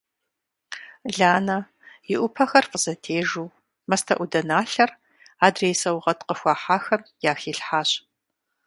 Ланэ 1.17 1.57
и 2.11 2.13
Ӏупэхэр 2.19 2.65
фӀызэтежу 2.71 3.55
мастэӀуданалъэр 3.89 4.91
адрей 5.45 5.75
саугъэт 5.81 6.19
къыхуахьахэм 6.27 7.01
яхилъхьащ. 7.31 7.89